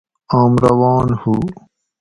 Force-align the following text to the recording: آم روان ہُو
آم 0.41 0.51
روان 0.63 1.05
ہُو 1.21 1.35